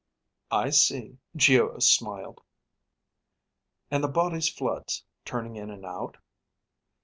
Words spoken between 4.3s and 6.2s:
floods, turning in and out?"